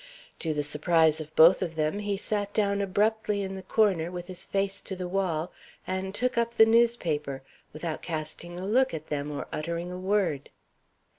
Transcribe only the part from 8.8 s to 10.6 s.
at them or uttering a word.